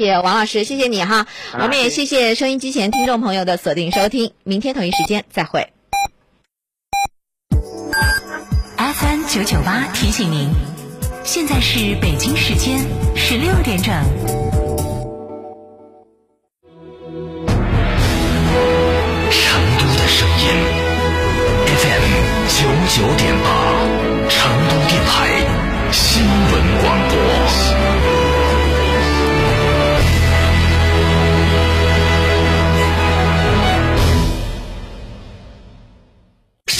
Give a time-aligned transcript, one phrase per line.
[0.00, 1.26] 谢谢王老师，谢谢你哈。
[1.52, 5.70] 我们也谢谢收音机前听众朋友的锁定收听，明天同一时间再会。
[8.78, 10.48] FM 九九八提醒您，
[11.22, 12.80] 现在是北京时间
[13.14, 14.49] 十六点整。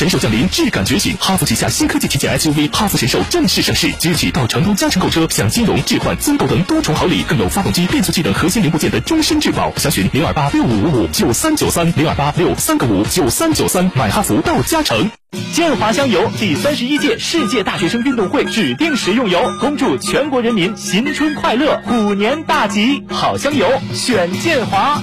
[0.01, 3.93] 神兽降临，质感觉醒，哈弗旗下新科技旗舰 SUV 哈弗神兽正式上市。
[3.99, 9.71] 即日起到成都嘉诚购车，享金融、置换、增购等多重好礼，更有发动机、变速器等核心零部件的终身质保。
[9.77, 15.11] 详询零二八六五五五九三九三零二八六三个五九三九三，买哈弗到嘉诚。
[15.53, 23.03] 建华香油第三十一届世界大学生运动会指定食用油，恭祝全国人民新春快乐，虎年大吉！
[23.11, 25.03] 好香油选建华。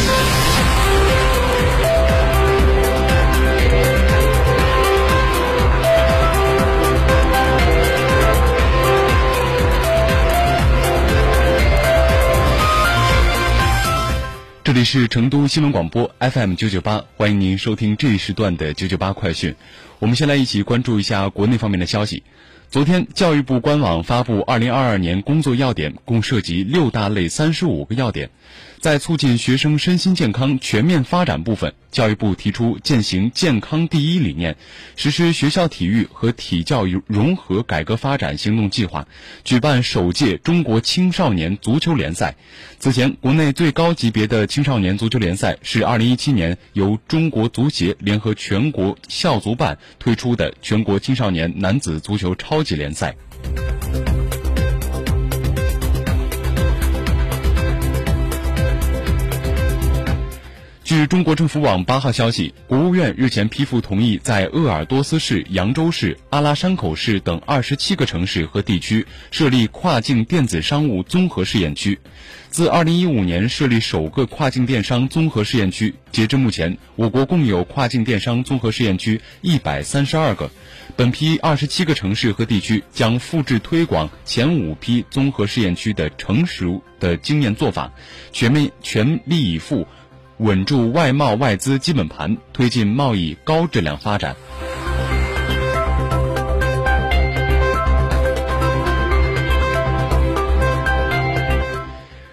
[14.71, 19.53] 这里是成都新闻广播 FM 九九八，欢迎您收听这一时段的九九八快讯。
[19.99, 22.23] 我们先来一起关注一下国内方面的消息。
[22.69, 28.29] 昨天，教育部官网发布二零二二年工作要点，共涉及六大类三十五个要点。
[28.81, 34.57] 在促进学生身心健康全面发展部分，教育部提出践行健康第一理念，
[34.95, 39.07] 实施学校体育和体教融合改革发展行动计划，
[39.43, 42.35] 举办首届中国青少年足球联赛。
[42.79, 53.15] 此前，国内最高级别的青少年足球联赛是二零一七年由中国足协联合全国校足办推出的全国青少年男子足球超级联赛。
[60.91, 71.97] 据中国政府网八号消息，国务院日前批复同意，在鄂尔多斯市、扬州市、阿拉山口市等二十七个城市和地区设立跨境电子商务综合试验区。
[72.49, 80.51] 自二零一五年设立首个跨境电商综合试验区，截至目前，我国共有跨境电商综合试验区一百三十二个。
[80.97, 87.93] 本批二十七个城市和地区将复制推广前五批综合试验区的成熟的经验做法，
[88.33, 89.87] 全面全力以赴。
[90.41, 94.35] 稳住外贸外资基本盘，推进贸易高质量发展。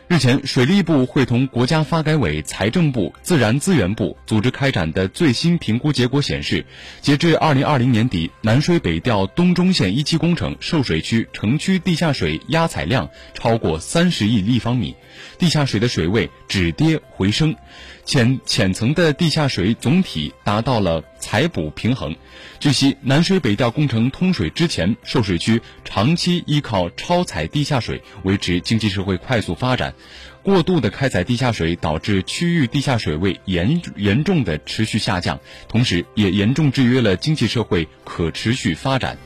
[0.08, 6.64] 日前，水利部会同国家发改委、财政部、自然资源部组织开展的最新评估结果显示，
[7.02, 14.96] 截至二零二零年底，南水北调东中线一期工程受水区城区地下水压采量超过三十亿立方米。
[15.38, 17.54] 地下水的水位止跌回升，
[18.04, 22.16] 浅浅层的地下水总体达到了采补平衡。
[22.58, 29.94] 据悉，南水北调工程通水之前，受水区长期依靠超采地下水维持经济社会快速发展，
[30.42, 35.38] 过度的开采地下水导致区域地下水位严严重的持续下降，
[35.68, 39.18] 同时也严重制约了经济社会可持续发展。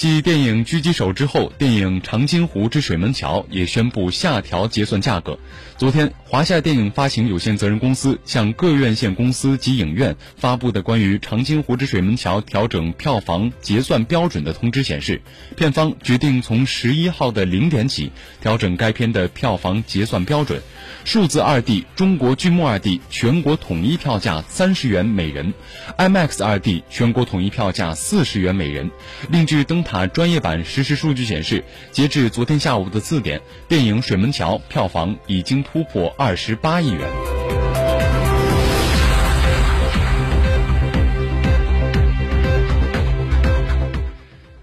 [0.00, 5.38] 继电影《狙击手》之后，电影《长津湖之水门桥》也宣布下调结算价格。
[5.76, 15.20] 昨天，华夏电影发行有限责任公司向各院线公司及影院发布的关于《长津湖之水门桥》调整票房结算标准的通知显示，
[15.54, 18.10] 片方决定从十一号的零点起
[18.40, 20.62] 调整该片的票房结算标准。
[21.04, 25.52] 数字二 D、中国剧目二 D 全国统一票价三十元每人
[25.98, 28.90] ，IMAX 二 D 全国统一票价四十元每人。
[29.30, 37.59] 另据灯塔专业版实时数据显示，截至昨天下午的四点，电影《水门桥》票房已经突破二十八亿元。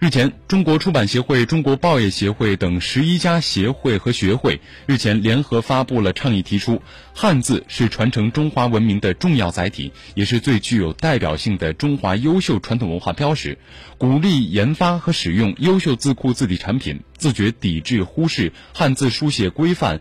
[0.07, 6.81] 日前，中国出版协会、中国报业协会等十一家协会和学会日前联合发布了倡议，提出
[7.13, 13.57] 汉字是传承中华文明的重要载体，也是最具有代表性的中华优秀传统文化标识，
[13.97, 19.99] 鼓励研发和使用优秀字库字体产品，自觉抵制忽视汉字书写规范、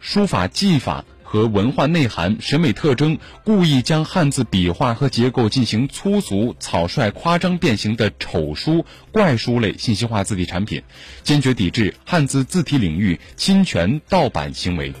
[0.00, 1.04] 书法技法。
[1.26, 10.82] 和文化内涵、审美特征，故意将汉字笔画和结构进行粗俗、草率、夸张变形的丑书、怪书类信息化字体产品，
[11.24, 14.92] 坚决抵制汉字字体领域侵权盗版行为。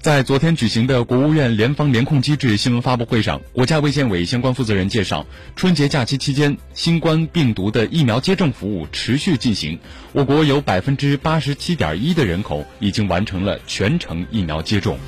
[0.00, 5.26] 在昨天举行的国务院联防联控机制新闻发布会上，国家卫健委相关负责人介绍，
[5.56, 9.78] 春节假期期间，新冠病毒的疫苗接种服务持续进行。
[10.12, 14.98] 我国有百分之八十七点一的人口已经完成了全程疫苗接种。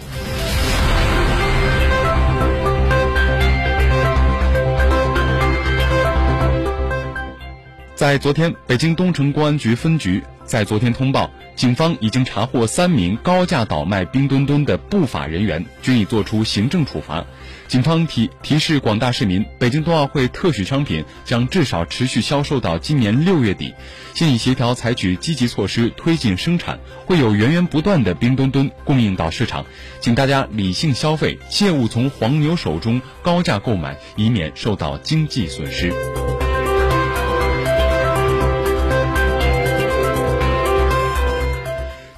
[7.95, 11.31] 在昨天，北京东城公安局分局在昨天通报。
[11.55, 17.25] 警方已经查获三名高价倒卖冰墩墩的不法人员，均已作出行政处罚。
[17.69, 23.73] 警方提提示广大市民，北京冬奥会特许商品将至少持续销售到今年六月底，
[24.15, 29.65] 现已协调采取积极措施推进生产，会有源源不断的冰墩墩供应到市场。
[30.01, 35.93] 请大家理性消费，切勿从黄牛手中高价购买，以免受到经济损失。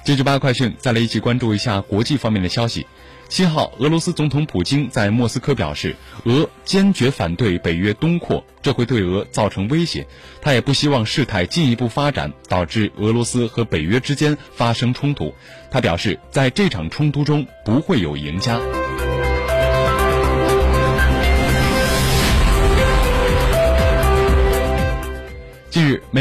[0.05, 2.85] 接着八快讯，再来一起关注一下国际方面的消息。
[3.27, 10.05] 七号，俄罗斯总统普京在莫斯科表示，俄坚决反对北约东扩，这会对俄造成威胁。
[10.43, 15.33] 他也不希望事态进一步发展，导致俄罗斯和北约之间发生冲突。
[15.71, 18.59] 他表示，在这场冲突中不会有赢家。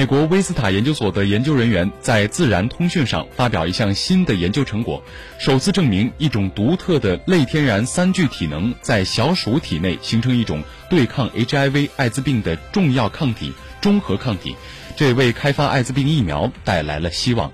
[0.05, 5.03] 美国威斯塔研究所的研究人员在《自然通讯》上发表一项新的研究成果，
[5.39, 14.55] 首次证明一种独特的类天然三聚体能在小鼠体内形成一种对抗 HIV 艾滋病的重要抗体——中和抗体，
[14.95, 17.51] 这也为开发艾滋病疫苗带来了希望。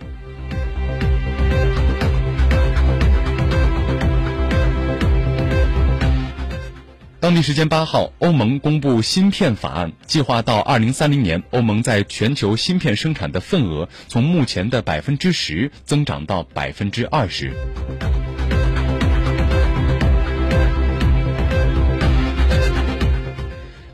[7.31, 17.53] 当地时间八号，欧盟公布芯片法案，计划到二零三零年，欧盟在全球芯片生产的份额从目前的百分之十增长到百分之二十。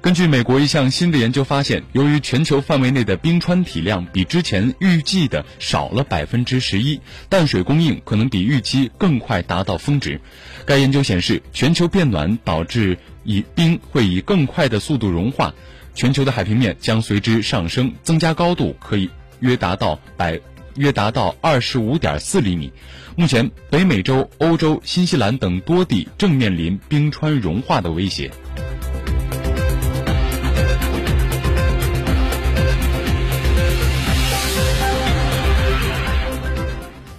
[0.00, 6.98] 根据美国一项新的研究发现，由于全球范围内的冰川体量比之前预计的少了百分之十一，
[7.28, 10.18] 淡水供应可能比预期更快达到峰值。
[10.64, 15.52] 该研究显示，全球变暖导致以冰会以更快的速度融化，
[15.94, 20.40] 全球的海平面将随之上升，增加高度可以约达到百
[20.76, 22.72] 约达到二十五点四厘米。
[23.16, 28.30] 目前，北美洲、欧洲、新西兰等多地正面临冰川融化的威胁。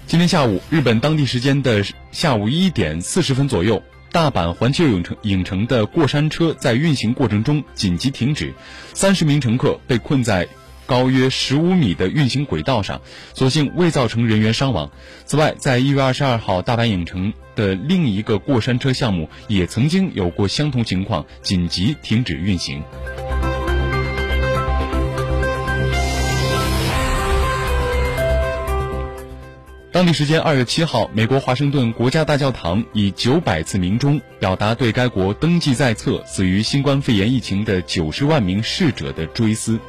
[0.06, 3.83] 今天下午，日本当地时间的下午一点四十分左右，
[4.18, 8.52] 大阪环球影城影城的过山车在运行过程中紧急停止，
[8.96, 10.48] 三十名乘客被困在
[10.88, 13.00] 高约十五米的运行轨道上，
[13.36, 14.90] 所幸未造成人员伤亡。
[15.25, 22.81] 此外，在一月二十二号，大阪影城的另一个过山车项目也曾经有过相同情况，紧急停止运行。
[29.98, 39.80] 当地时间二月七号，美国华盛顿国家大教堂以九百次鸣钟，表达对该国登记在册死于新冠肺炎疫情的九十万名逝者的追思。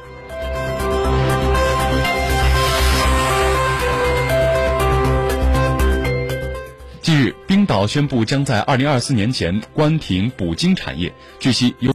[7.03, 11.13] 近日，冰岛宣布将在二零二四年前关停捕鲸产业。
[11.39, 11.87] 据悉，由